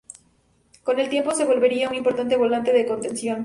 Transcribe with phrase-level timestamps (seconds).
[0.81, 3.39] Con el tiempo se volvería un importante volante de contención.